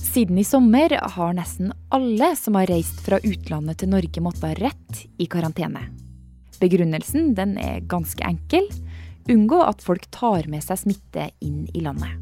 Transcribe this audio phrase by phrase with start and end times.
[0.00, 5.04] Siden i sommer har nesten alle som har reist fra utlandet til Norge måttet rett
[5.22, 5.84] i karantene.
[6.60, 8.66] Begrunnelsen den er ganske enkel.
[9.30, 12.18] Unngå at folk tar med seg smitte inn i landet.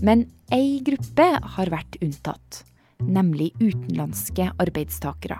[0.00, 1.26] Men ei gruppe
[1.56, 2.62] har vært unntatt,
[3.02, 5.38] nemlig utenlandske arbeidstakere.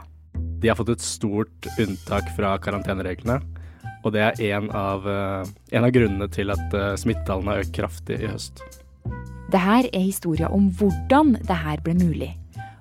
[0.61, 3.41] De har fått et stort unntak fra karantenereglene.
[4.05, 7.75] Og det er en av, eh, en av grunnene til at eh, smittetallene har økt
[7.75, 8.63] kraftig i høst.
[9.47, 12.33] Dette er historia om hvordan dette ble mulig.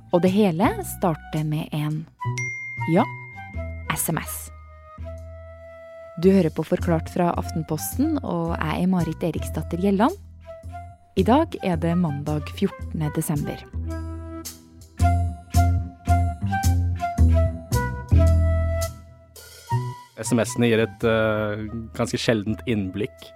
[0.10, 2.00] Og det hele starter med en
[2.90, 3.04] ja,
[3.94, 4.48] SMS.
[6.24, 10.18] Du hører på Forklart fra Aftenposten, og jeg er Marit Eriksdatter Gjelland.
[11.16, 13.12] I dag er det mandag 14.
[13.14, 13.62] desember.
[20.18, 21.62] SMS-ene gir et uh,
[21.94, 23.30] ganske sjeldent innblikk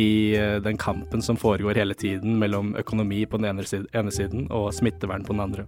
[0.00, 4.72] i uh, den kampen som foregår hele tiden mellom økonomi på den ene siden og
[4.74, 5.66] smittevern på den andre.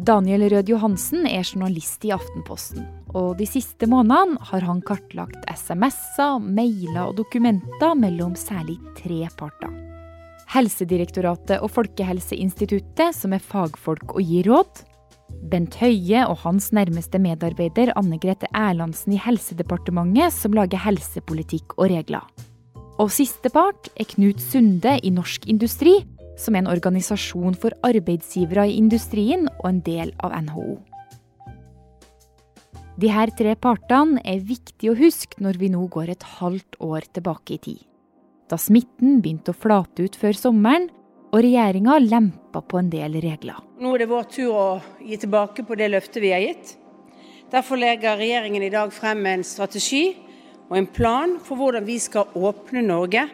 [0.00, 2.86] Daniel Rød Johansen er journalist i Aftenposten.
[3.12, 9.74] Og de siste månedene har han kartlagt SMS-er, mailer og dokumenter mellom særlig tre parter.
[10.50, 14.80] Helsedirektoratet og Folkehelseinstituttet, som er fagfolk og gir råd.
[15.52, 21.92] Bent Høie og hans nærmeste medarbeider Anne Grete Erlandsen i Helsedepartementet, som lager helsepolitikk og
[21.92, 22.24] regler.
[23.00, 25.94] Og siste part er Knut Sunde i Norsk Industri,
[26.36, 30.74] som er en organisasjon for arbeidsgivere i industrien og en del av NHO.
[33.00, 37.08] De her tre partene er viktig å huske når vi nå går et halvt år
[37.16, 37.80] tilbake i tid.
[38.52, 40.90] Da smitten begynte å flate ut før sommeren,
[41.30, 43.60] og regjeringa lempa på en del regler.
[43.80, 44.64] Nå er det vår tur å
[45.06, 46.74] gi tilbake på det løftet vi har gitt.
[47.54, 50.10] Derfor legger regjeringen i dag frem en strategi
[50.70, 53.26] og en plan for hvordan vi skal åpne Norge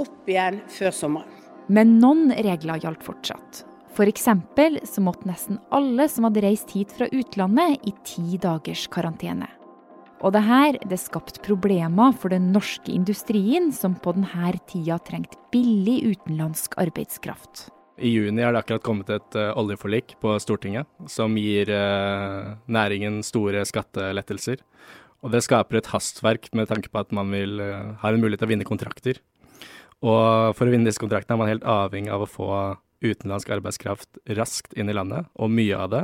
[0.00, 1.30] opp igjen før sommeren.
[1.68, 3.64] Men noen regler gjaldt fortsatt.
[3.94, 4.26] F.eks.
[4.90, 9.46] så måtte nesten alle som hadde reist hit fra utlandet, i ti dagers karantene.
[10.24, 15.38] Og det her det skapte problemer for den norske industrien, som på denne tida trengte
[15.52, 17.68] billig utenlandsk arbeidskraft.
[18.02, 23.20] I juni har det akkurat kommet et uh, oljeforlik på Stortinget som gir uh, næringen
[23.22, 24.64] store skattelettelser.
[25.24, 28.44] Og det skaper et hastverk med tanke på at man vil, uh, har en mulighet
[28.44, 29.22] til å vinne kontrakter.
[30.04, 32.48] Og for å vinne disse kontraktene er man helt avhengig av å få
[33.04, 36.02] utenlandsk arbeidskraft raskt inn i landet, og mye av det.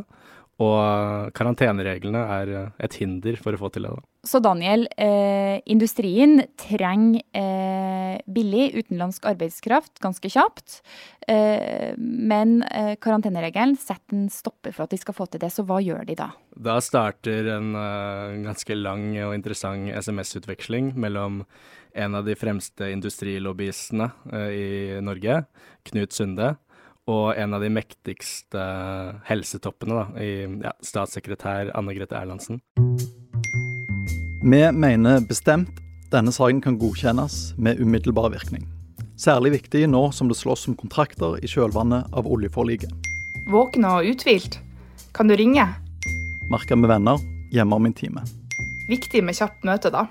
[0.60, 2.50] Og karantenereglene er
[2.82, 3.94] et hinder for å få til det.
[3.96, 4.02] Da.
[4.28, 10.82] Så Daniel, eh, industrien trenger eh, billig utenlandsk arbeidskraft ganske kjapt.
[11.24, 15.64] Eh, men eh, karanteneregelen setter en stopper for at de skal få til det, så
[15.64, 16.28] hva gjør de da?
[16.60, 21.44] Da starter en uh, ganske lang og interessant SMS-utveksling mellom
[21.96, 24.10] en av de fremste industrilobbyistene
[24.54, 25.40] i Norge,
[25.88, 26.52] Knut Sunde,
[27.10, 28.62] og en av de mektigste
[29.26, 30.30] helsetoppene da, i
[30.62, 32.62] ja, statssekretær Anne Grete Erlandsen.
[34.40, 38.64] Vi mener bestemt denne saken kan godkjennes med umiddelbar virkning.
[39.20, 42.90] Særlig viktig nå som det slåss om kontrakter i kjølvannet av oljeforliket.
[43.50, 44.58] Våken og uthvilt?
[45.14, 45.66] Kan du ringe?
[46.50, 47.20] Merka med venner
[47.54, 48.24] hjemme om en time.
[48.88, 50.08] Viktig med kjapt møte, da.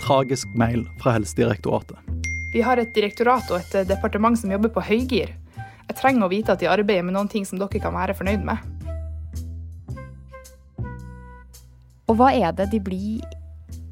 [0.00, 1.98] Tragisk mail fra Helsedirektoratet.
[2.54, 5.34] Vi har et direktorat og et departement som jobber på høygir.
[5.90, 8.44] Jeg trenger å vite at de arbeider med noen ting som dere kan være fornøyd
[8.46, 8.62] med.
[12.06, 13.24] Og hva er det de blir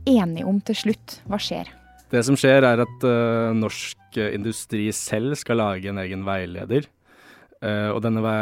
[0.06, 1.16] enige om til slutt?
[1.26, 1.72] Hva skjer?
[2.14, 6.86] Det som skjer, er at uh, norsk industri selv skal lage en egen veileder.
[7.58, 8.36] Uh, og denne ve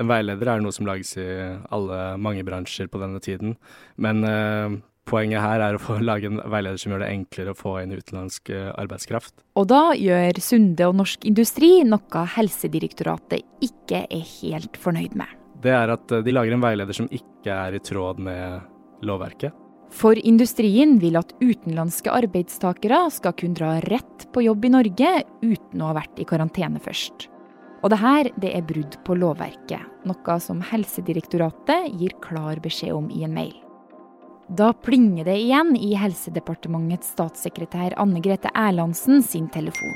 [0.00, 1.28] en veileder er noe som lages i
[1.76, 3.58] alle, mange bransjer på denne tiden.
[4.00, 7.58] Men uh, Poenget her er å få lage en veileder som gjør det enklere å
[7.58, 9.34] få inn utenlandsk eh, arbeidskraft.
[9.60, 15.28] Og da gjør Sunde og Norsk Industri noe Helsedirektoratet ikke er helt fornøyd med.
[15.64, 19.60] Det er at eh, de lager en veileder som ikke er i tråd med lovverket.
[19.94, 25.12] For industrien vil at utenlandske arbeidstakere skal kunne dra rett på jobb i Norge
[25.44, 27.28] uten å ha vært i karantene først.
[27.84, 33.12] Og det her det er brudd på lovverket, noe som Helsedirektoratet gir klar beskjed om
[33.12, 33.63] i en mail.
[34.48, 39.94] Da plinger det igjen i Helsedepartementets statssekretær Anne Grete Erlandsen sin telefon.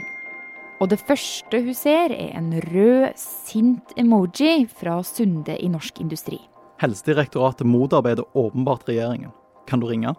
[0.80, 6.38] Og det første hun ser, er en rød, sint emoji fra Sunde i Norsk Industri.
[6.80, 9.34] Helsedirektoratet motarbeider åpenbart regjeringen.
[9.68, 10.14] Kan du ringe?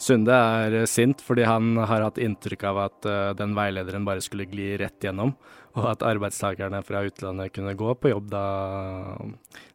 [0.00, 4.48] Sunde er sint fordi han har hatt inntrykk av at uh, den veilederen bare skulle
[4.48, 5.34] gli rett gjennom,
[5.74, 8.44] og at arbeidstakerne fra utlandet kunne gå på jobb da,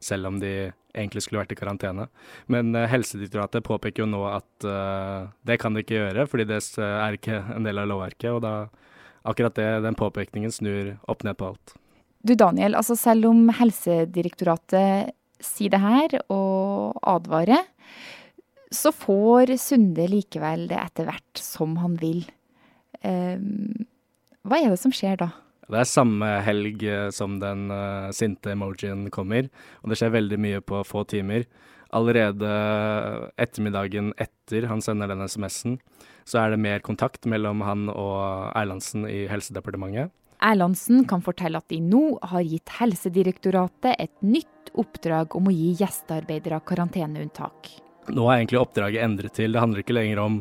[0.03, 2.07] selv om de egentlig skulle vært i karantene.
[2.51, 6.61] Men uh, Helsedirektoratet påpeker jo nå at uh, det kan de ikke gjøre, fordi det
[6.85, 8.31] er ikke en del av lovverket.
[8.31, 8.53] Og da
[9.27, 11.75] akkurat det, den påpekningen snur opp ned på alt.
[12.23, 15.13] Du Daniel, altså selv om Helsedirektoratet
[15.43, 17.67] sier det her og advarer,
[18.75, 22.23] så får Sunde likevel det etter hvert som han vil.
[23.03, 23.39] Uh,
[24.47, 25.31] hva er det som skjer da?
[25.69, 29.51] Det er samme helg eh, som den uh, sinte emojien kommer,
[29.83, 31.45] og det skjer veldig mye på få timer.
[31.93, 32.49] Allerede
[33.41, 35.77] ettermiddagen etter han sender den SMS-en,
[36.25, 40.13] så er det mer kontakt mellom han og Erlandsen i Helsedepartementet.
[40.45, 45.73] Erlandsen kan fortelle at de nå har gitt Helsedirektoratet et nytt oppdrag om å gi
[45.81, 47.73] gjestearbeidere karanteneunntak.
[48.13, 50.39] Nå er egentlig oppdraget endret til det handler ikke lenger om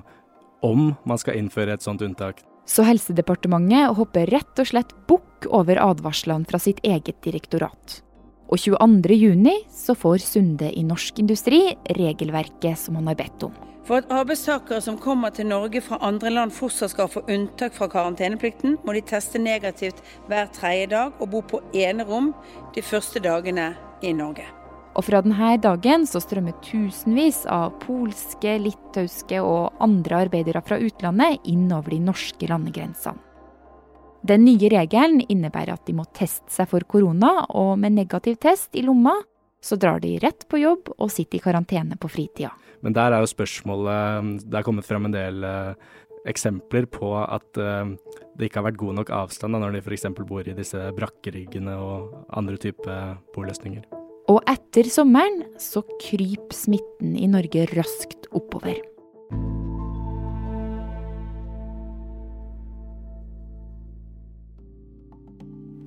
[0.65, 2.41] om man skal innføre et sånt unntak.
[2.69, 8.03] Så Helsedepartementet hopper rett og slett bukk over advarslene fra sitt eget direktorat.
[8.49, 11.63] Og 22.6 så får Sunde i Norsk Industri
[11.97, 13.57] regelverket som han har bedt om.
[13.89, 17.89] For at arbeidstakere som kommer til Norge fra andre land fortsatt skal få unntak fra
[17.89, 22.35] karanteneplikten, må de teste negativt hver tredje dag og bo på enerom
[22.77, 23.73] de første dagene
[24.05, 24.58] i Norge.
[24.99, 31.47] Og fra denne dagen så strømmer tusenvis av polske, litauiske og andre arbeidere fra utlandet
[31.47, 33.23] inn over de norske landegrensene.
[34.27, 38.75] Den nye regelen innebærer at de må teste seg for korona, og med negativ test
[38.75, 39.15] i lomma
[39.63, 42.51] så drar de rett på jobb og sitter i karantene på fritida.
[42.83, 45.75] Men der er jo spørsmålet Det er kommet frem en del uh,
[46.27, 47.95] eksempler på at uh,
[48.39, 50.11] det ikke har vært god nok avstand da, når de f.eks.
[50.19, 53.98] bor i disse brakkeriggene og andre typer boløsninger.
[54.29, 58.77] Og etter sommeren så kryper smitten i Norge raskt oppover.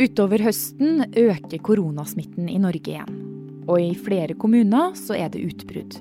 [0.01, 3.21] Utover høsten øker koronasmitten i Norge igjen
[3.71, 5.99] og i flere kommuner så er det utbrudd.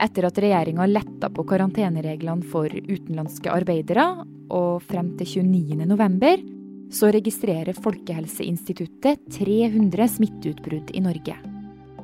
[0.00, 6.59] Etter at regjeringa letta på karantenereglene for utenlandske arbeidere, og frem til 29.11,
[6.90, 11.36] så registrerer Folkehelseinstituttet 300 smitteutbrudd i Norge.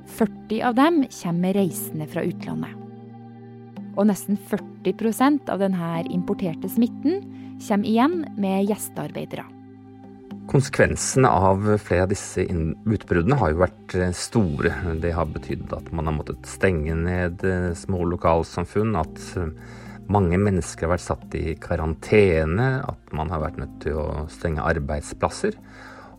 [0.06, 2.72] 40 av dem kommer reisende fra utlandet.
[3.96, 7.22] Og nesten 40% av denne importerte smitten
[7.58, 9.46] kommer igjen med gjestearbeidere.
[10.46, 14.70] Konsekvensene av flere av disse utbruddene har jo vært eh, store.
[15.02, 19.50] Det har betydd at man har måttet stenge ned eh, små lokalsamfunn, at eh,
[20.12, 24.64] mange mennesker har vært satt i karantene, at man har vært nødt til å stenge
[24.66, 25.58] arbeidsplasser.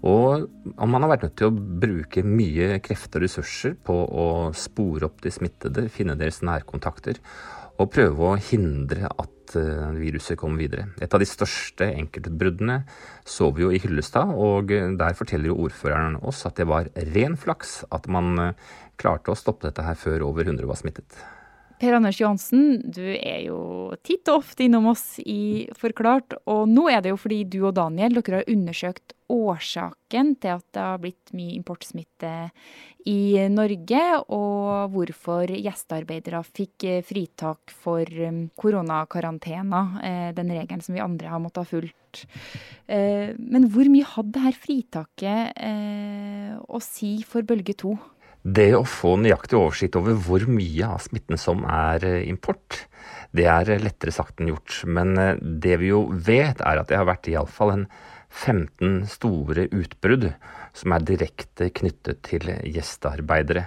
[0.07, 0.45] Og
[0.77, 5.23] man har vært nødt til å bruke mye krefter og ressurser på å spore opp
[5.25, 7.17] de smittede, finne deres nærkontakter
[7.77, 10.89] og prøve å hindre at Eh, viruset kom videre.
[10.99, 12.81] Et av de største enkeltutbruddene
[13.27, 17.37] så vi jo i Hyllestad, og der forteller jo ordføreren oss at det var ren
[17.39, 18.67] flaks at man eh,
[18.99, 21.19] klarte å stoppe dette her før over 100 var smittet.
[21.77, 23.59] Per Anders Johansen, du er jo
[24.01, 26.33] titt og ofte innom oss i Forklart.
[26.49, 30.65] Og nå er det jo fordi du og Daniel dere har undersøkt årsaken til at
[30.73, 32.31] det har blitt mye importsmitte
[33.07, 34.01] i Norge,
[34.33, 41.31] og hvorfor gjestearbeidere fikk eh, fritak for um, koronakarantena, eh, den regelen som vi andre
[41.31, 42.25] har måttet ha fulgt.
[42.87, 45.63] Eh, men hvor mye hadde dette fritaket
[46.67, 47.95] å si for bølge to?
[48.47, 52.85] Det å få nøyaktig oversikt over hvor mye av smitten som er eh, import,
[53.35, 54.83] det er lettere sagt enn gjort.
[54.87, 57.87] Men eh, det vi jo vet, er at det har vært iallfall en
[58.31, 60.29] 15 store utbrudd
[60.77, 63.65] som er direkte knyttet til gjestearbeidere.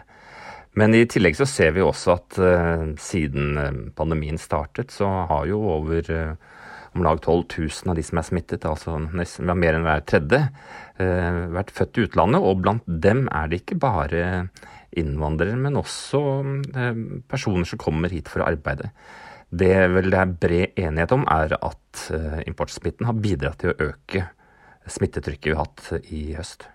[0.78, 2.36] Men i tillegg så ser vi også at
[3.02, 6.06] siden pandemien startet, så har jo over
[6.94, 10.42] om lag 12 000 av de som er smittet, altså nesten mer enn hver tredje,
[11.00, 12.42] uh, vært født i utlandet.
[12.42, 14.24] Og blant dem er det ikke bare
[14.98, 16.20] innvandrere, men også
[16.74, 18.90] eh, personer som kommer hit for å arbeide.
[19.50, 23.90] Det vel det er bred enighet om, er at eh, importsmitten har bidratt til å
[23.90, 24.26] øke
[24.90, 26.66] smittetrykket vi har hatt i høst.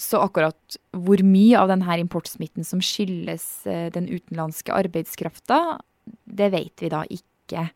[0.00, 5.80] Så akkurat hvor mye av denne importsmitten som skyldes eh, den utenlandske arbeidskrafta,
[6.24, 7.68] det vet vi da ikke.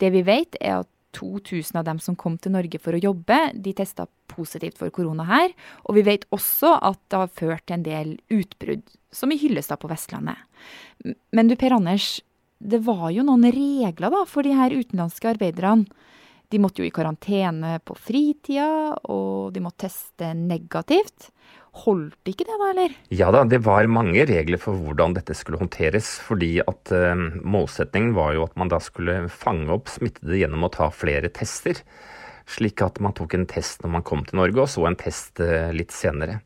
[0.00, 3.38] Det vi vet, er at 2000 av dem som kom til Norge for å jobbe,
[3.52, 5.54] de testa positivt for korona her.
[5.88, 9.80] Og vi vet også at det har ført til en del utbrudd, som i Hyllestad
[9.82, 10.38] på Vestlandet.
[11.32, 12.20] Men du Per Anders,
[12.58, 15.88] det var jo noen regler da for de her utenlandske arbeiderne.
[16.52, 21.30] De måtte jo i karantene på fritida, og de måtte teste negativt.
[21.76, 22.94] Holdt ikke det da, eller?
[23.12, 26.14] Ja da, det var mange regler for hvordan dette skulle håndteres.
[26.24, 30.72] Fordi at eh, målsettingen var jo at man da skulle fange opp smittede gjennom å
[30.72, 31.82] ta flere tester.
[32.46, 35.42] Slik at man tok en test når man kom til Norge, og så en test
[35.44, 36.40] eh, litt senere.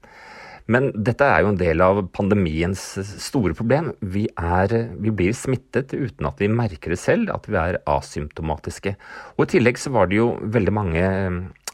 [0.70, 2.82] Men dette er jo en del av pandemiens
[3.18, 3.90] store problem.
[4.00, 8.94] Vi, er, vi, blir smittet uten at vi merker det selv, at vi er asymptomatiske.
[9.36, 11.08] Og I tillegg så var det jo veldig mange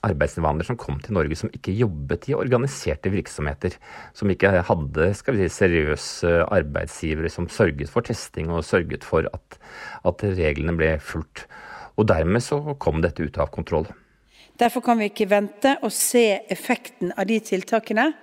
[0.06, 3.76] arbeidsinnvandrere som kom til Norge som ikke jobbet i organiserte virksomheter.
[4.16, 9.28] Som ikke hadde skal vi si, seriøse arbeidsgivere som sørget for testing og sørget for
[9.28, 9.60] at,
[10.08, 11.44] at reglene ble fulgt.
[11.96, 13.88] Og dermed så kom dette ut av kontroll.
[14.56, 18.14] Derfor kan vi ikke vente og se effekten av de tiltakene.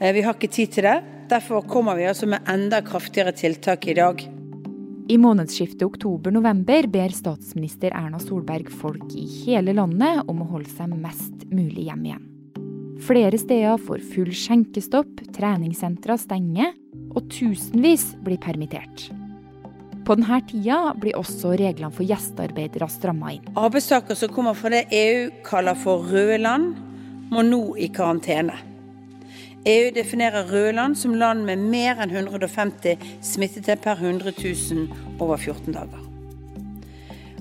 [0.00, 0.98] Eh, vi har ikke tid til det.
[1.30, 4.22] Derfor kommer vi altså med enda kraftigere tiltak i dag.
[5.10, 10.94] I månedsskiftet oktober-november ber statsminister Erna Solberg folk i hele landet om å holde seg
[10.94, 12.26] mest mulig hjemme igjen.
[13.00, 16.72] Flere steder får full skjenkestopp, treningssentra stenger,
[17.10, 19.08] og tusenvis blir permittert.
[20.06, 23.52] På denne tida blir også reglene for gjestearbeidere stramma inn.
[23.58, 26.74] Arbeidstakere som kommer fra det EU kaller for røde land,
[27.30, 28.69] må nå i karantene.
[29.68, 34.86] EU definerer røde land som land med mer enn 150 smittede per 100 000
[35.20, 36.06] over 14 dager.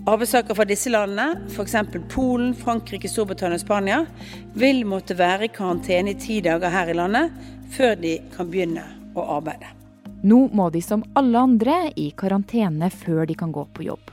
[0.10, 1.78] Arbeidstakere fra disse landene, f.eks.
[2.12, 4.02] Polen, Frankrike, Storbritannia og Spania,
[4.60, 7.32] vil måtte være i karantene i ti dager her i landet
[7.72, 8.84] før de kan begynne
[9.16, 9.72] å arbeide.
[10.28, 14.12] Nå må de som alle andre i karantene før de kan gå på jobb.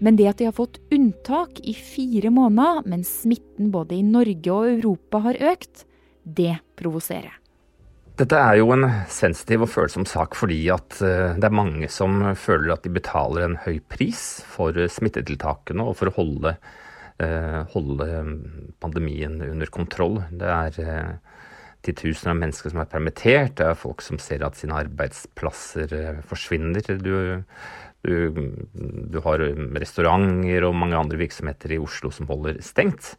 [0.00, 4.54] Men det at de har fått unntak i fire måneder mens smitten både i Norge
[4.54, 5.88] og Europa har økt,
[6.36, 7.40] det provoserer.
[8.20, 12.18] Dette er jo en sensitiv og følsom sak fordi at eh, det er mange som
[12.36, 16.52] føler at de betaler en høy pris for smittetiltakene og for å holde,
[17.24, 18.08] eh, holde
[18.84, 20.20] pandemien under kontroll.
[20.36, 21.40] Det er eh,
[21.86, 26.84] titusener av mennesker som er permittert, det er folk som ser at sine arbeidsplasser forsvinner.
[27.00, 27.14] Du,
[28.06, 28.30] du,
[29.12, 29.42] du har
[29.82, 33.14] restauranter og mange andre virksomheter i Oslo som holder stengt.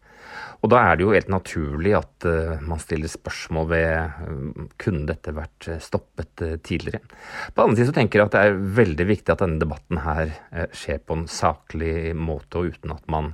[0.62, 5.08] Og da er det jo helt naturlig at uh, man stiller spørsmål ved uh, kunne
[5.10, 7.02] dette vært eh, stoppet tidligere.
[7.50, 10.02] På den annen side så tenker jeg at det er veldig viktig at denne debatten
[10.06, 10.36] her
[10.78, 13.34] skjer på en saklig måte, og uten at man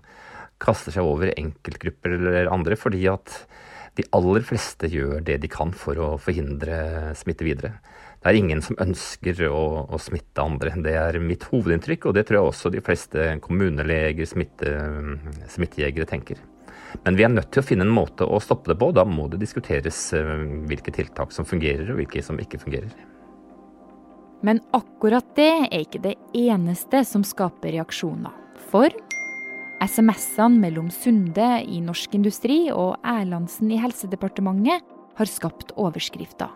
[0.64, 3.36] kaster seg over enkeltgrupper eller andre, fordi at
[3.98, 7.78] de aller fleste gjør det de kan for å forhindre smitte videre.
[8.18, 10.74] Det er ingen som ønsker å, å smitte andre.
[10.84, 14.74] Det er mitt hovedinntrykk, og det tror jeg også de fleste kommuneleger, smitte,
[15.54, 16.42] smittejegere tenker.
[17.06, 18.90] Men vi er nødt til å finne en måte å stoppe det på.
[18.96, 20.34] Da må det diskuteres eh,
[20.70, 22.92] hvilke tiltak som fungerer og hvilke som ikke fungerer.
[24.46, 28.34] Men akkurat det er ikke det eneste som skaper reaksjoner.
[28.70, 28.92] For
[29.84, 34.86] SMS-ene mellom Sunde i Norsk Industri og Erlandsen i Helsedepartementet
[35.18, 36.50] har skapt overskrifter.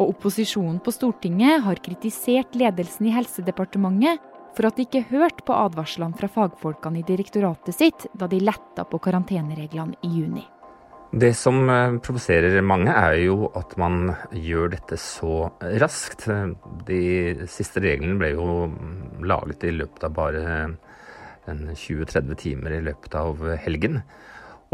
[0.00, 4.22] Og opposisjonen på Stortinget har kritisert ledelsen i Helsedepartementet
[4.56, 8.86] for at de ikke hørte på advarslene fra fagfolkene i direktoratet sitt da de letta
[8.88, 10.46] på karantenereglene i juni.
[11.10, 15.50] Det som eh, provoserer mange, er jo at man gjør dette så
[15.82, 16.28] raskt.
[16.86, 17.00] De
[17.50, 18.68] siste reglene ble jo
[19.26, 20.44] laget i løpet av bare
[21.50, 24.04] 20-30 timer i løpet av helgen.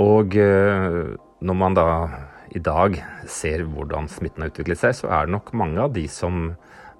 [0.02, 1.88] Og eh, når man da
[2.54, 2.98] i dag
[3.30, 6.52] ser hvordan smitten har utviklet seg, så er det nok mange av de som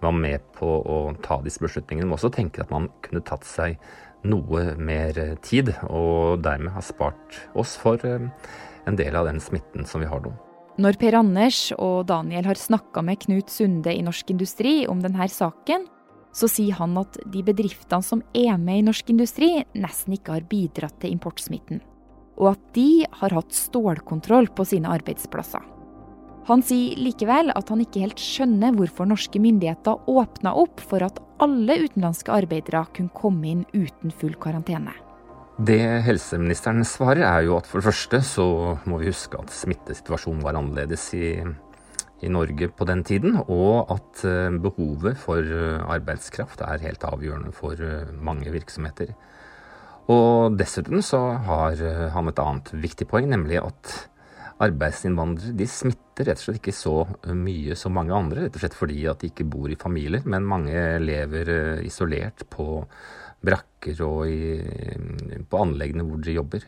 [0.03, 3.79] var med på å ta disse beslutningene, men også tenker at man kunne tatt seg
[4.27, 8.29] noe mer tid, og dermed har spart oss for eh,
[8.87, 10.33] en del av den smitten som vi har nå.
[10.77, 15.29] Når Per Anders og Daniel har snakka med Knut Sunde i Norsk Industri om denne
[15.33, 15.87] saken,
[16.37, 20.49] så sier han at de bedriftene som er med i Norsk Industri, nesten ikke har
[20.51, 21.81] bidratt til importsmitten.
[22.37, 25.65] Og at de har hatt stålkontroll på sine arbeidsplasser.
[26.47, 31.19] Han sier likevel at han ikke helt skjønner hvorfor norske myndigheter åpna opp for at
[31.43, 34.95] alle utenlandske arbeidere kunne komme inn uten full karantene.
[35.57, 38.47] Det helseministeren svarer er jo at for det første så
[38.85, 41.31] må vi huske at smittesituasjonen var annerledes i,
[42.21, 47.55] i Norge på den tiden, og at eh, behovet for eh, arbeidskraft er helt avgjørende
[47.57, 49.15] for eh, mange virksomheter.
[50.13, 51.81] Og dessuten så har
[52.15, 53.95] han et annet viktig poeng, nemlig at
[54.63, 56.95] arbeidsinnvandrere de smitter rett og slett ikke så
[57.37, 58.47] mye som mange andre.
[58.47, 62.47] Rett og slett fordi at de ikke bor i familier, men mange lever eh, isolert
[62.53, 62.85] på
[63.47, 64.61] brakker og i,
[65.45, 66.65] på anleggene hvor de jobber.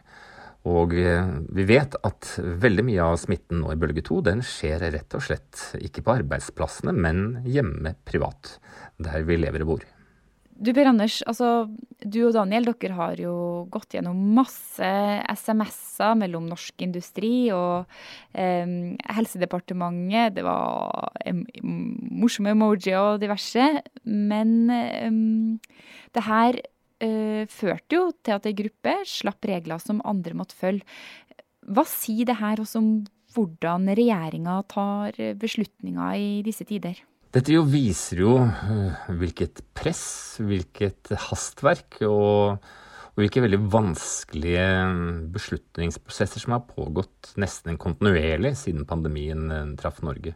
[0.68, 2.32] Og eh, vi vet at
[2.64, 6.18] veldig mye av smitten nå i bølge to den skjer rett og slett ikke på
[6.20, 8.58] arbeidsplassene, men hjemme privat,
[9.00, 9.88] der vi lever og bor.
[10.58, 11.68] Du Per Anders, altså,
[12.02, 13.32] du og Daniel dere har jo
[13.70, 14.88] gått gjennom masse
[15.30, 17.86] SMS-er mellom Norsk Industri og
[18.34, 18.66] eh,
[19.14, 20.34] Helsedepartementet.
[20.34, 23.68] Det var morsomme emojier og diverse.
[24.02, 25.20] Men eh,
[26.18, 30.82] det her eh, førte jo til at ei gruppe slapp regler som andre måtte følge.
[31.70, 32.90] Hva sier det her også om
[33.36, 36.98] hvordan regjeringa tar beslutninger i disse tider?
[37.28, 44.68] Dette jo viser jo uh, hvilket press, hvilket hastverk og, og, hvilke veldig vanskelige
[45.34, 50.32] beslutningsprosesser som har pågått nesten kontinuerlig siden pandemien eh, traff Norge.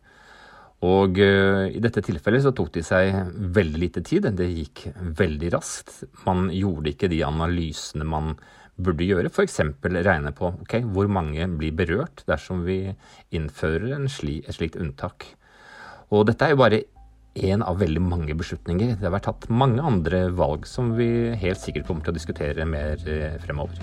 [0.85, 3.15] Og uh, i dette tilfellet så tok de seg
[3.57, 4.29] veldig lite tid.
[4.37, 6.03] Det gikk veldig raskt.
[6.27, 8.35] Man gjorde ikke de analysene man
[8.77, 9.33] burde gjøre.
[9.33, 9.63] F.eks.
[9.81, 12.83] regne på okay, hvor mange blir berørt dersom vi
[13.33, 15.33] innfører sli, et slikt unntak.
[16.13, 16.83] Og dette er jo bare
[17.33, 18.99] én av veldig mange beslutninger.
[19.01, 22.69] Det har vært tatt mange andre valg som vi helt sikkert kommer til å diskutere
[22.69, 23.81] mer eh, fremover.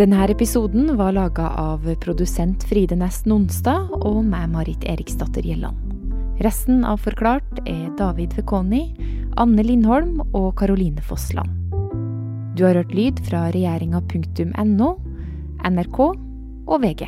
[0.00, 5.76] Denne episoden var laga av produsent Fride Næss Nonstad og meg, Marit Eriksdatter Gjelland.
[6.40, 8.86] Resten av Forklart er David Vekoni,
[9.40, 11.48] Anne Lindholm og Karoline Fossland.
[12.58, 14.90] Du har hørt lyd fra regjeringa.no,
[15.64, 17.06] NRK og VG.